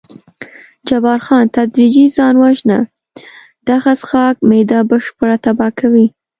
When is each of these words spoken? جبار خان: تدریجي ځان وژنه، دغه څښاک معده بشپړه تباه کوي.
جبار 0.87 1.19
خان: 1.25 1.45
تدریجي 1.55 2.05
ځان 2.17 2.35
وژنه، 2.43 2.79
دغه 3.69 3.91
څښاک 3.99 4.35
معده 4.49 4.79
بشپړه 4.89 5.35
تباه 5.45 5.71
کوي. 5.79 6.05